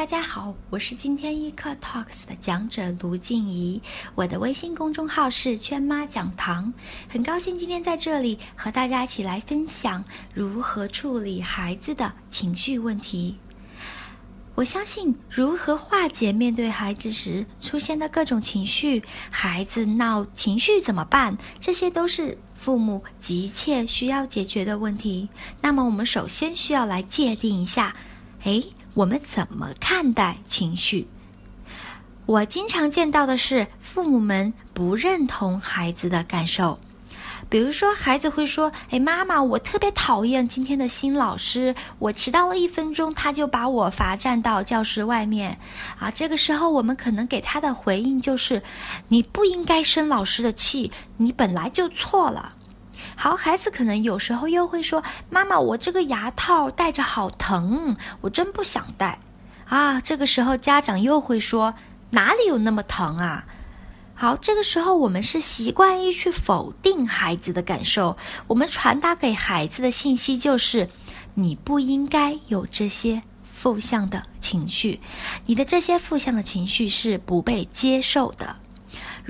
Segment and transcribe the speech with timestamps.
[0.00, 3.82] 大家好，我是今天一课 Talks 的讲者卢静怡，
[4.14, 6.72] 我的微信公众号是圈妈讲堂，
[7.06, 10.02] 很高兴今天在这里和大家一起来分享
[10.32, 13.36] 如何处理孩子的情绪问题。
[14.54, 21.36] 我相信如何化解面对孩子时出现的各种情绪，孩子闹情绪怎么办？
[21.60, 25.28] 这些都是父母急切需要解决的问题。
[25.60, 27.94] 那么我们首先需要来界定一下，
[28.44, 28.64] 诶。
[29.00, 31.08] 我们怎么看待情绪？
[32.26, 36.78] 我经常见到的是，父母们不认同孩子的感受。
[37.48, 45.58] 比如说，孩子会说：“哎，妈妈，我特别讨厌今天的新老师，我迟到了一分钟，他就把我罚站到教室外面。”
[45.98, 48.62] 啊，这个时候我们可能给他的回应就是
[49.08, 52.56] ：“你不应该生老师的气，你本来就错了。”
[53.16, 59.18] 好，孩子可能有时候又会说：“妈妈，我这个牙套戴着好疼，我真不想戴。”
[59.68, 61.74] 啊，这个时候家长又会说
[62.10, 63.44] ：“哪里有那么疼啊？”
[64.14, 70.90] 好，这个时候我们是习惯于去否定孩子的感受，我们传达给孩子的信息就是
[71.34, 75.00] ：“你不应该有这些负向的情绪，
[75.46, 78.56] 你的这些负向的情绪是不被接受的。”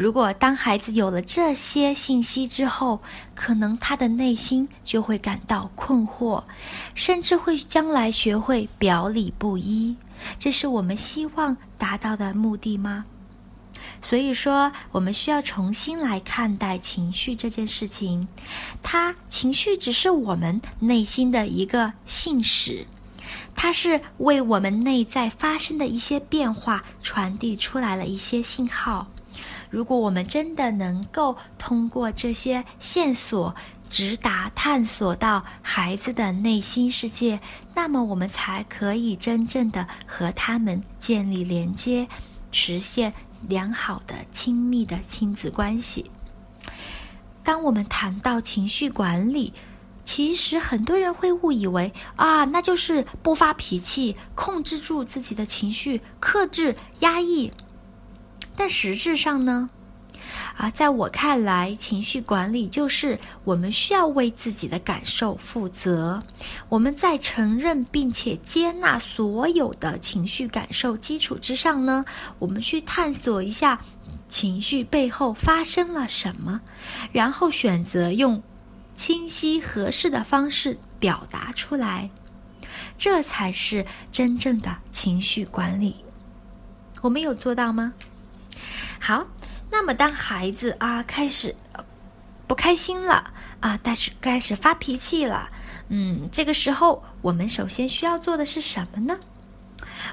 [0.00, 3.02] 如果当孩子有了这些信息之后，
[3.34, 6.44] 可能他的内心就会感到困惑，
[6.94, 9.96] 甚至会将来学会表里不一。
[10.38, 13.04] 这是我们希望达到的目的吗？
[14.00, 18.26] 所以说，我们需要重新来看待情绪这件事情。
[18.82, 22.86] 它情绪只是我们内心的一个信使，
[23.54, 29.06] 它是为我们内在发生的一些变化传递出来了一些信号。
[29.70, 33.54] 如果我们真的能够通过这些线索
[33.88, 37.40] 直达探索到孩子的内心世界，
[37.74, 42.08] 那么我们才可以真正的和他们建立连接，
[42.52, 43.14] 实现
[43.48, 46.10] 良好的亲密的亲子关系。
[47.42, 49.54] 当我们谈到情绪管理，
[50.04, 57.52] 其实很多人会误以为啊，那就是不发脾气，控制住自己的情绪，克制压抑。
[58.60, 59.70] 但实质上呢，
[60.58, 66.22] 啊，在我看来，情绪管理就是我们需要为自己的感受负责。
[66.68, 72.04] 我们在承认并且接纳所有的情绪感受基础之上呢，
[72.38, 73.80] 我们去探索一下
[74.28, 76.60] 情绪背后发生了什么，
[77.12, 78.42] 然后选择用
[78.94, 82.10] 清晰合适的方式表达出来，
[82.98, 86.04] 这才是真正的情绪管理。
[87.00, 87.94] 我们有做到吗？
[89.00, 89.26] 好，
[89.70, 91.56] 那么当孩子啊开始
[92.46, 95.48] 不开心了啊，但是开始发脾气了，
[95.88, 99.18] 嗯，这个时候我们首先需要做的是什么呢？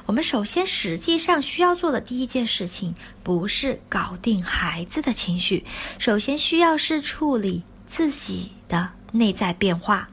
[0.06, 5.66] 我们首先实际上需要做的第一件事情，不是搞定孩子的情绪，
[6.00, 10.08] 首先需要是处理自己的内在变化。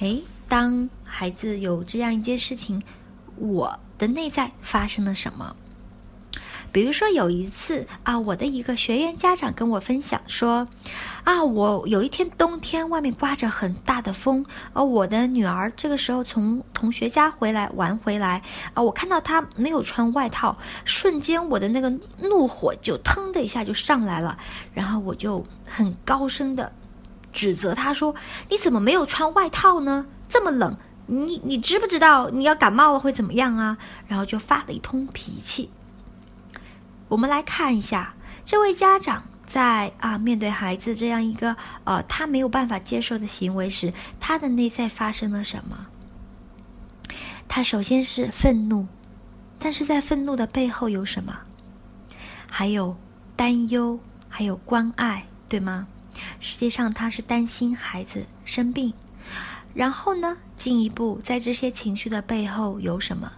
[0.00, 2.82] 诶，当孩子有这样一件事情，
[3.36, 5.56] 我的内在发生了什么？
[6.74, 10.66] 比如说有一次啊，我的一个学员家长跟我分享说，
[11.22, 18.42] 啊，我有一天冬天外面刮着很大的风，而我的女儿这个时候从同学家回来玩回来，
[18.74, 24.36] 啊，我看到她没有穿外套，瞬间我的那个怒火就腾的一下就上来了，
[24.72, 26.72] 然后我就很高声的
[27.32, 28.16] 指责她说，
[28.50, 30.06] 你怎么没有穿外套呢？
[30.28, 33.78] 这么冷，你你知不知道你要感冒了会怎么样啊？
[34.08, 35.70] 然后就发了一通脾气。
[37.14, 38.14] 我们来看一下
[38.44, 41.54] 这位家长在啊面对孩子这样一个
[41.84, 45.86] 呃他没有办法接受的行为时，他的内在发生了什么？
[47.46, 48.88] 他首先是愤怒，
[49.60, 51.38] 但是在愤怒的背后有什么？
[52.50, 52.96] 还有
[53.36, 55.86] 担忧，还有关爱，对吗？
[56.40, 58.92] 实际上他是担心孩子生病。
[59.72, 63.30] 然后呢，进一步在这些情绪的背后有什么？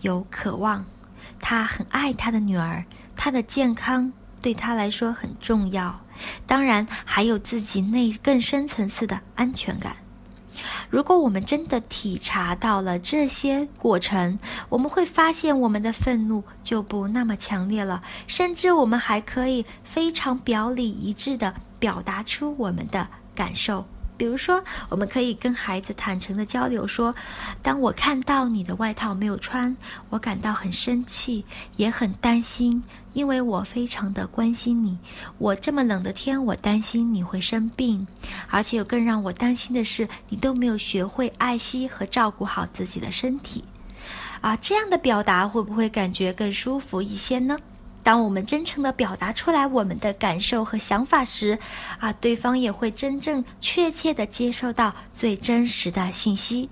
[0.00, 0.84] 有渴望。
[1.40, 2.84] 他很爱他的女儿，
[3.24, 6.00] 他的健康对他来说很重要。
[6.44, 9.98] 当然，还有自己内更深层次的安全感。
[10.90, 23.86] 如果我们真的体察到了这些过程，我们会发现我们的愤怒就不那么强烈了，甚至我们还可以非常表里一致的表达出我们的感受。
[24.22, 27.12] 比如说，我们可以跟孩子坦诚的交流说
[27.60, 29.76] ：“当我看到你的外套没有穿，
[30.10, 31.44] 我感到很生气，
[31.76, 32.84] 也很担心，
[33.14, 34.96] 因为我非常的关心你。
[35.38, 38.06] 我这么冷的天，我担心你会生病，
[38.48, 43.64] 而且有更让我担心的是，你都没有学会爱惜和照顾好自己的身体。”
[44.40, 47.58] 啊，这样的表达会不会感觉更舒服一些呢？
[48.02, 51.58] 当我们真诚的表达出来我们的感受和想法时，
[52.00, 56.68] 啊，对方也会真正确切的接受到最真实的信息。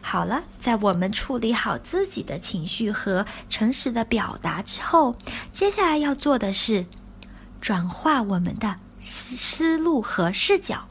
[0.00, 5.16] 好了，在我们处理好自己的情绪和诚实的表达之后，
[5.50, 6.86] 接下来要做的是
[7.60, 10.86] 转化我们的思思路和视角。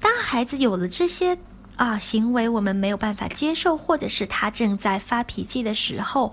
[0.00, 1.38] 当孩子有了这些
[1.76, 6.32] 啊行为，我们没有办法接受，或者是他正在发脾气的时候，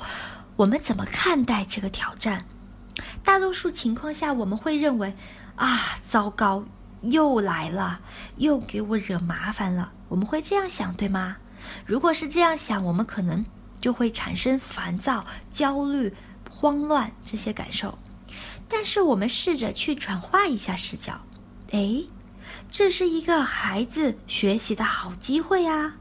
[0.55, 2.45] 我们怎么看待这个挑战？
[3.25, 5.13] 大多数情况下，我们会认为，
[5.55, 6.63] 啊，糟糕，
[7.01, 7.99] 又来了，
[8.37, 9.91] 又给我惹麻烦了。
[10.07, 11.35] 我们会这样想，对吗？
[11.85, 13.43] 如果是这样想，我们可能
[13.81, 16.13] 就会产生烦躁、焦虑、
[16.49, 17.97] 慌乱这些感受。
[18.69, 21.19] 但是，我们试着去转化一下视角，
[21.71, 22.03] 哎，
[22.69, 25.95] 这是一个孩子学习的好机会啊！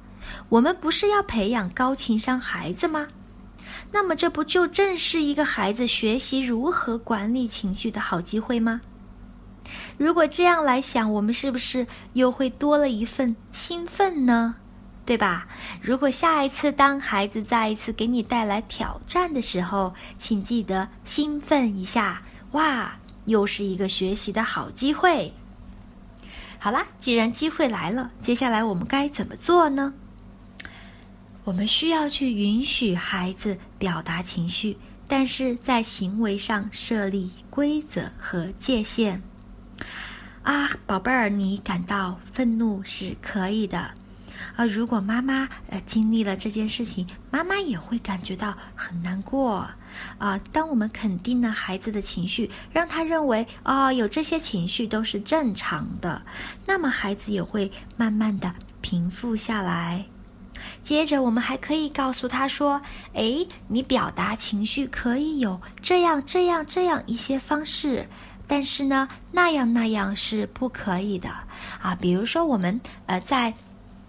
[0.51, 3.09] 我们不是要培养高情商孩子吗？
[3.95, 8.81] 那么，这不就正是一个孩子学习如何管理情绪的好机会吗？
[9.97, 14.57] 如果这样来想，我们是不是又会多了一份兴奋呢？
[15.07, 15.47] 对吧？
[15.81, 22.21] 如果下一次当孩子再一次给你带来挑战的时候，请记得兴奋一下！
[22.51, 25.33] 哇，又是一个学习的好机会。
[26.59, 29.95] 好啦，既然机会来了，接下来我们该怎么做呢？
[31.45, 39.23] 我们需要去允许孩子表达情绪，但是在行为上设立规则和界限。
[40.43, 43.93] 啊，宝贝儿，你感到愤怒是可以的。
[44.57, 49.69] 啊，如果妈妈呃经历了这件事情，妈妈也会感觉到很难过。
[50.19, 56.23] 啊，当我们肯定了孩子的情绪，让他认为啊有这些情绪都是正常的，
[56.67, 60.07] 那么孩子也会慢慢的平复下来。
[60.83, 62.81] 接着，我们还可以告诉他说
[63.15, 68.09] ：“哎，你表达情绪可以有这样、这样、这样一些方式，
[68.47, 71.29] 但是呢，那样、那样是不可以的
[71.81, 71.95] 啊。
[71.95, 73.55] 比如说，我们呃在。”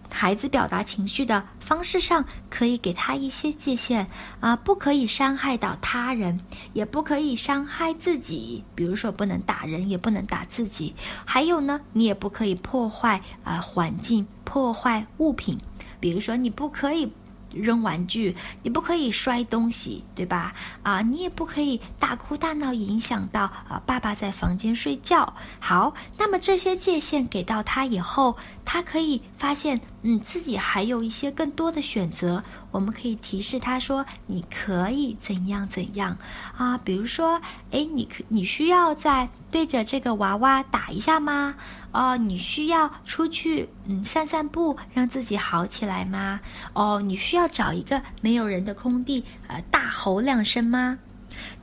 [0.08, 4.08] 孩子表达情绪的方式上，可以给他一些界限
[4.40, 6.40] 啊，不可以伤害到他人，
[6.72, 8.64] 也不可以伤害自己。
[8.76, 10.96] 比如说，不能打人，也不能打自己。
[11.26, 15.60] 还有呢，你也不可以破坏啊环境，破坏物品。
[16.06, 17.12] 比如说，你不可以。
[17.54, 20.54] 扔玩具，你不可以摔东西，对吧？
[20.84, 25.34] 啊，你也不可以大哭大闹，影响到啊爸爸在房间睡觉。
[25.62, 28.36] 好，那么这些界限给到他以后，
[28.66, 32.44] 他可以发现，嗯，自己还有一些更多的选择。
[32.70, 36.16] 我们可以提示他说：“你可以怎样怎样
[36.56, 36.78] 啊？
[36.78, 37.42] 比如说，
[37.72, 41.56] 哎，你可你需要在对着这个娃娃打一下吗？
[41.92, 46.40] 哦，你需要出去嗯散散步，让自己好起来吗？
[46.74, 51.00] 哦，你需要找一个没有人的空地，呃，大吼两声吗？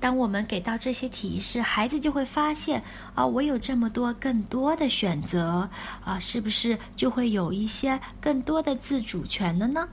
[0.00, 2.82] 当我们给到这些提示，孩子就会发现，
[3.14, 5.70] 啊，我有这么多更多的选择，
[6.04, 9.88] 啊，是不是就会有一些更多的自主权了呢？”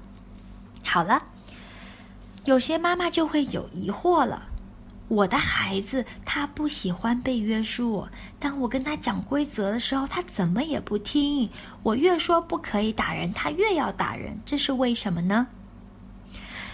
[0.84, 1.24] 好了，
[2.46, 4.48] 有些妈妈就会有疑惑了。
[5.10, 8.08] 我的孩子他不喜欢被约束，
[8.40, 11.50] 当我跟他讲规则的时候，他怎么也不听。
[11.82, 15.48] 我越说不可以打人，他越要打人，这是为什么呢？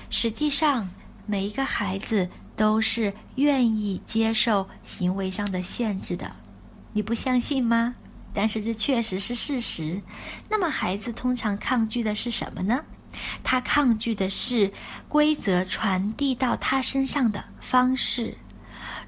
[0.10, 0.90] 实际上，
[1.25, 6.31] 每一个孩子都是愿意接受行为上的限制的。
[6.93, 7.95] 你不相信吗？
[8.33, 10.01] 但是这确实是事实。
[10.50, 12.83] 那么，孩子通常抗拒的是什么呢？
[13.43, 14.74] 他抗拒的是
[15.07, 18.38] 规则传递到他身上的方式。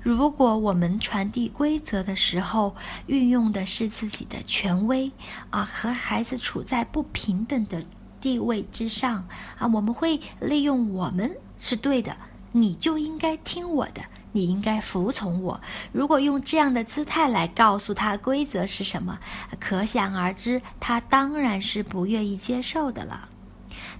[0.01, 2.73] 如果我们传递规则的时候
[3.07, 5.11] 运用的是自己的权威
[5.49, 7.83] 啊，和孩子处在不平等的
[8.21, 9.27] 地位之上
[9.57, 12.15] 啊，我们会利用我们是对的，
[12.51, 14.01] 你就应该听我的，
[14.31, 15.61] 你应该服从我。
[15.91, 19.19] 如果用这样的姿态来告诉他规则是什么，
[19.59, 23.29] 可想而知，他当然是不愿意接受的了。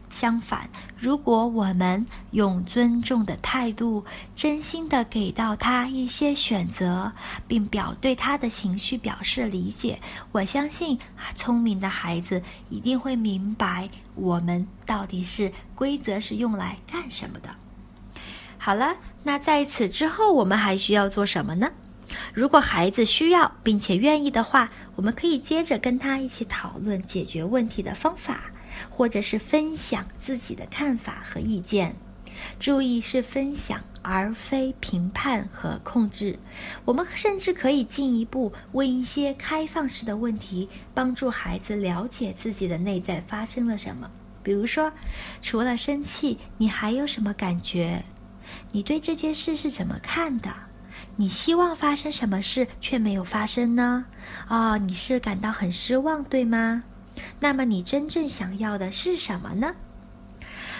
[0.10, 4.06] 相反，如果我们用尊重的态度，
[4.38, 7.12] 真心的给到他一些选择，
[7.46, 10.00] 并表对他的情绪表示理解，
[10.32, 10.98] 我相信
[11.36, 17.50] 聪明的孩子一定会明白我们到底是规则是用来干什么的。
[18.68, 21.72] 好了，那在此之后，我们还需要做什么呢？
[22.34, 28.52] 如果孩子需要并且愿意的话，我们可以接着跟他一起讨论解决问题的方法。
[28.90, 31.96] 或者是分享自己的看法和意见，
[32.60, 36.38] 注意是分享而非评判和控制。
[36.84, 44.12] 我们甚至可以进一步问一些开放式的问题，帮助孩子了解自己的内在发生了什么。
[44.44, 44.92] 比如说，
[45.42, 48.04] 除了生气，你还有什么感觉？
[48.72, 50.54] 你对这件事是怎么看的？
[51.16, 54.06] 你希望发生什么事却没有发生呢？
[54.48, 56.84] 哦，你是感到很失望，对吗？
[57.40, 59.74] 那么你真正想要的是什么呢？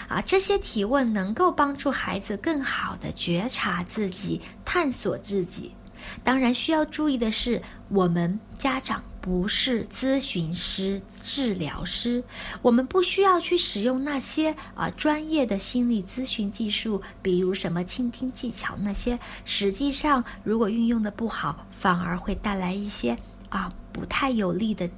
[0.08, 5.74] 啊，这些提问能够帮助孩子更好的觉察自己、探索自己。
[6.22, 12.24] 当然，需要注意的是，我们家长不是咨询师、治疗师，
[12.62, 19.18] 我们不需要去使用那些啊专业的心理咨询技术，比如什么倾听技巧那些。
[19.44, 23.18] 实际上，如果运用的不好，反而会带来一些
[23.50, 24.88] 啊不太有利的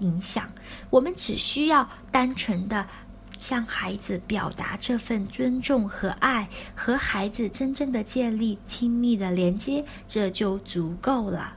[0.00, 0.52] 影响。
[0.90, 2.86] 我们只需要单纯的。
[3.38, 11.54] 向孩子表达这份尊重和爱，和孩子真正的建立亲密的连接，这就足够了。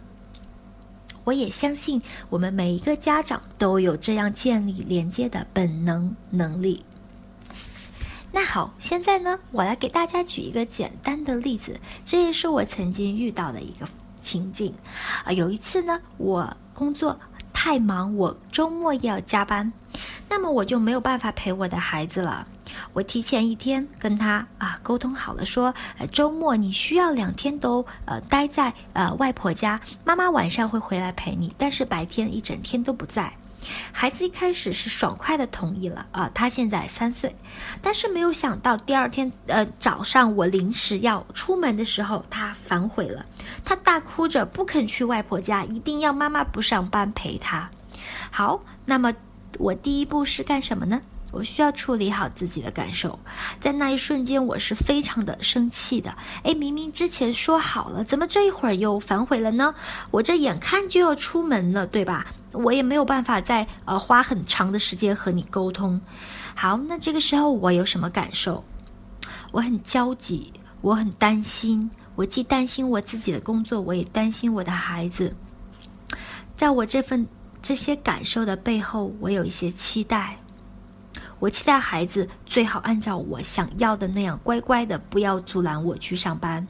[1.23, 6.83] 我也相信，我们每一个家长都有这样建立连接的本能能力。
[8.31, 13.85] 那好，现在呢，我来给大家举一个简单的例子，这也是我曾经遇到的一个
[14.19, 14.73] 情境。
[15.25, 17.19] 啊，有一次呢，我工作
[17.51, 19.71] 太忙，我周末要加班。
[20.29, 22.47] 那么我就没有办法陪我的孩子了。
[22.93, 25.73] 我提前一天跟他啊沟通好了，说，
[26.11, 33.33] 周末你需要两天都呃待在呃外婆家，妈妈晚上会回来陪你，但是白天一整天都不在。
[33.91, 37.35] 孩子一开始是爽快的同意了啊，他现在三岁，
[37.81, 43.25] 但是没有想到第二天呃早上我临时要出门的时候，他反悔了，
[43.63, 47.69] 他大哭着不肯去外婆家，一定要妈妈不上班陪他。
[48.29, 49.13] 好，那么。
[49.59, 51.01] 我第一步是干什么呢？
[51.31, 53.17] 我需要处理好自己的感受，
[53.59, 56.13] 在那一瞬间，我是非常的生气的。
[56.43, 59.73] 哎，明明之前说好了，怎么这一会儿又反悔了呢？
[60.11, 62.27] 我这眼看就要出门了，对吧？
[62.51, 65.99] 我也没有办法再呃花很长的时间和你沟通。
[66.53, 68.63] 好，那这个时候我有什么感受？
[69.51, 71.89] 我很焦急，我很担心。
[72.15, 75.35] 我既担心我自己的工作，我也担心我的孩子。
[76.53, 77.27] 在我这份。
[77.63, 80.35] 这些感受的背后，我有一些期待。
[81.41, 86.65] 我期待孩子最好按照我想要的那样乖乖的，不要阻拦我去上班。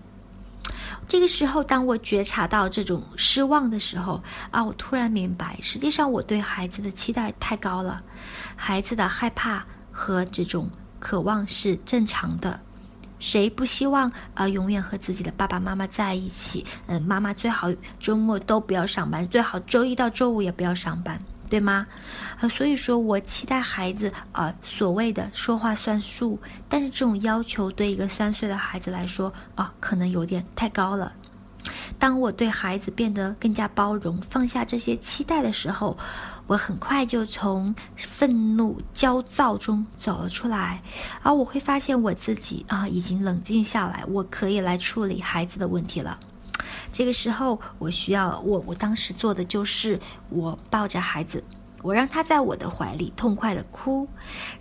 [1.09, 8.01] 这个时候，当我觉察到这种失望的时候，啊，我突然明白，实际上我对孩子的期待太高了。
[8.55, 12.57] 孩子的害怕和这种渴望是正常的。
[13.19, 16.65] 谁不希望啊，永远和自己的爸爸妈妈在一起？
[16.87, 21.85] 嗯，妈妈最好周末都不要上班，最好周一到周五也不要上班，对吗？
[22.39, 26.39] 啊，所以说我期待孩子啊，所谓的说话算数，
[26.69, 31.11] 但是这种要求对一个三岁的孩子来说啊，可能有点太高了。
[31.99, 35.97] 当我对孩子变得更加包容，放下这些期待的时候。
[36.47, 40.81] 我很快就从愤怒、焦躁中走了出来，
[41.21, 46.19] 而我会发现我自己啊已经冷静下来，我可以来处理孩子的问题了。
[46.91, 51.43] 这个时候，我需要我我当时做的就是我抱着孩子，
[51.81, 54.07] 我让他在我的怀里痛快的哭，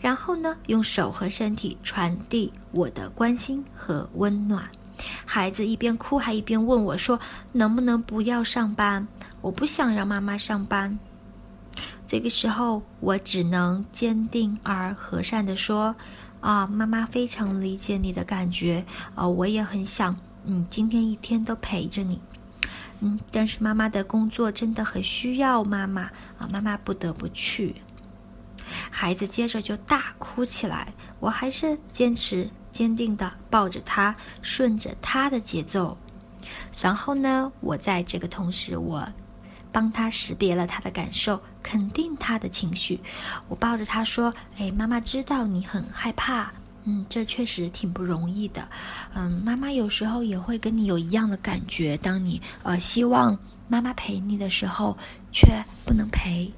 [0.01, 4.71] 然后呢，用手和身体传递我的关心和温暖。
[5.25, 7.19] 孩子一边哭还一边问我说
[7.53, 9.09] ：“能不能不要上班？
[9.41, 10.99] 我不想让妈妈上班。”
[12.07, 15.95] 这个时候，我只能坚定而和善地说
[16.41, 18.85] ：“啊，妈妈非常理解你的感觉，
[19.15, 22.21] 啊，我也很想，嗯，今天一天都陪着你，
[23.01, 26.03] 嗯，但是妈妈的工作真的很需要妈妈，
[26.39, 27.77] 啊，妈妈不得不去。”
[28.91, 35.97] 孩子接着就大哭起来，我还是坚持坚定地抱着他，顺着他的节奏。
[36.81, 39.07] 然后呢，我在这个同时，我。
[39.73, 43.01] 帮他识别了他的感受，肯定他的情绪。
[43.47, 46.53] 我抱着他说：“哎，妈妈知道你很害怕，
[46.91, 48.69] 嗯，这确实挺不容易的。
[49.15, 51.97] 嗯，妈妈有时候也会跟你有一样的感觉。
[51.99, 54.99] 当你呃希望妈妈陪你的时候，
[55.33, 55.47] 却
[55.87, 56.53] 不能陪。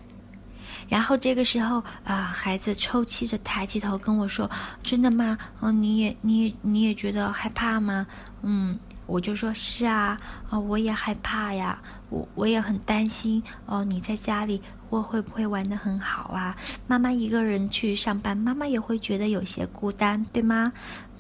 [0.89, 4.51] 然后这个时候啊，孩子抽泣着抬起头跟我说
[4.83, 5.37] ：‘真的吗？
[5.61, 8.07] 嗯，你也你也你也觉得害怕吗？’
[8.43, 10.19] 嗯。”我就说是啊，
[10.49, 11.79] 啊，我也害怕呀，
[12.09, 13.85] 我我也很担心哦。
[13.85, 16.57] 你在家里，我会不会玩的很好啊？
[16.87, 20.73] 妈妈一个人去上班，妈妈也会觉得有些孤单，对吗？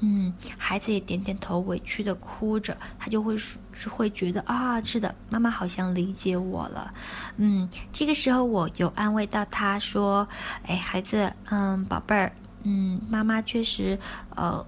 [0.04, 6.92] 嗯，孩子也点点头，委屈的哭着，他就会是会觉得啊，是的，妈妈好像理解我了。
[7.36, 10.26] 嗯，这个时候我就安慰到他说，
[10.66, 12.32] 哎，孩子，嗯，宝贝儿，
[12.64, 13.96] 嗯，妈妈确实，
[14.34, 14.64] 呃，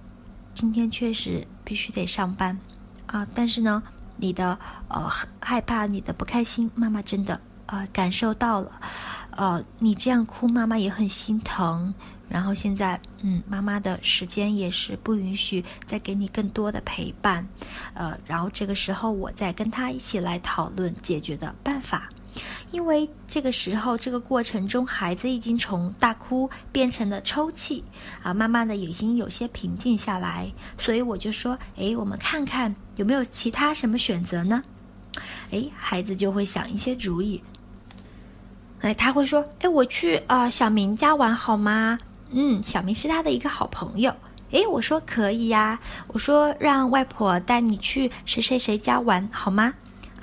[0.53, 2.57] 今天确实必须得上班。
[3.15, 3.81] 啊，但是呢，
[4.17, 8.69] 你的呃害怕，你的不开心，妈妈真的呃感受到了，
[9.29, 11.93] 呃，你这样哭，妈妈也很心疼，
[12.27, 17.47] 然后现在，嗯，妈妈的时间也是不允许再给你更多的陪伴，
[17.93, 22.09] 呃，然后这个时候我再跟他一起来讨论解决的办法，
[22.71, 27.83] 因为这个时候这个过程中，孩子已经从大哭变成了抽泣，
[28.21, 34.63] 啊，慢慢的已经有些平静下来，所以我就说，哎，我们看看有没有其他什么选择呢？
[35.51, 37.41] 哎，孩子就会想一些主意，
[38.81, 41.97] 哎，他会说，哎，我去啊小明家玩好吗？
[42.31, 44.13] 嗯，小明是他的一个好朋友。
[44.51, 45.79] 诶，我说可以呀。
[46.07, 49.73] 我说让外婆带你去谁谁谁家玩好吗？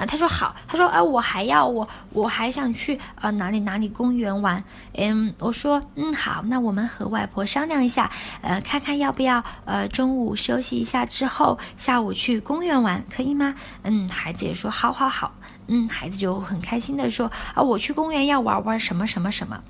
[0.07, 0.55] 他说好。
[0.67, 4.63] 他说啊，我还要我我还想去啊哪里哪里公园玩。
[4.95, 13.55] 嗯，我说嗯好，那我们和外婆商量一下，呃，看看要不要呃中午休息一下之后下午去公园玩，可以吗？
[13.83, 15.33] 嗯，孩子也说好好好。
[15.69, 19.61] 嗯，孩子就很开心的说啊，我去公园要玩玩什么什么什么。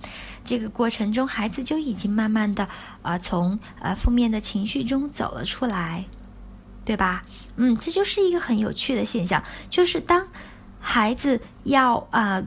[0.44, 2.66] 这个过程中，孩子就已经慢慢的
[3.02, 6.04] 啊，从呃负面的情绪中走了出来，
[6.84, 7.24] 对吧？
[7.56, 10.26] 嗯，这就是一个很有趣的现象，就是当
[10.80, 12.42] 孩子要啊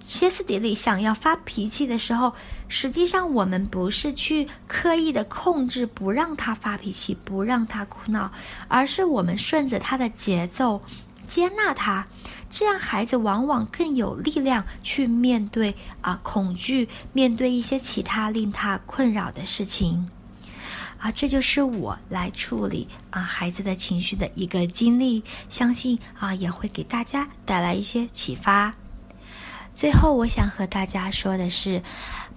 [0.00, 2.32] 歇斯底里想要发脾气的时候，
[2.66, 8.32] 实际上我们不是去刻意的控制不让他发脾气，不让他哭闹，
[8.68, 10.82] 而是我们顺着他的节奏
[11.26, 12.06] 接纳他。
[12.50, 20.10] 这样，孩子往往更有力量去面对啊恐惧，面对一些其他令他困扰的事情，
[20.98, 28.74] 啊，这就是我来处理啊孩子的情绪的一个经历，相信啊也会给大家带来一些启发。
[29.74, 31.82] 最后，我想和大家说的是，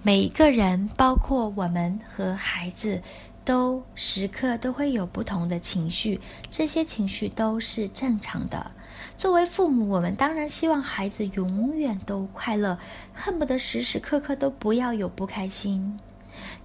[0.02, 3.02] 每一个人，包括我们和孩子，
[3.44, 8.70] 都时刻都会有不同的情绪，这些情绪都是正常的。
[9.18, 12.78] 作为父母，我们当然希望孩子永远都快乐，
[13.12, 15.98] 恨不得时时刻刻都不要有不开心。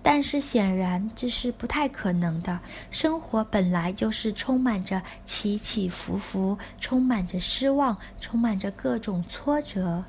[0.01, 2.59] 但是显然这是不太可能的。
[2.91, 10.03] 生活本来就是充满着起起伏伏，充满着失望，充满着各种挫折。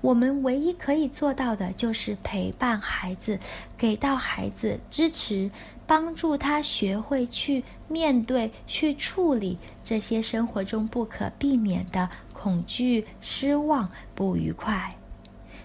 [0.00, 3.38] 我们唯一可以做到的就是陪伴孩子，
[3.76, 5.50] 给到孩子支持。
[5.86, 14.96] 帮助他学会去面对、去处理这些生活中不可避免的恐惧、失望、不愉快。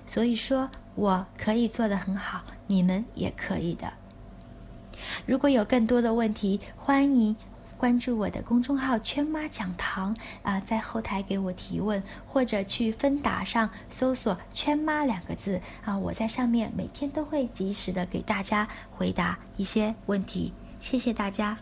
[0.06, 3.91] 所以说，我可以做得很好，你们也可以的。
[5.25, 7.36] 如果有更多的问题，欢迎。
[7.77, 20.51] 关注我的公众号“圈妈讲堂”啊，在后台给我提问，或者去分达上搜索“圈妈”两个字啊，我在上面每天都会及时的给大家回答一些问题。
[20.77, 21.58] 谢谢大家。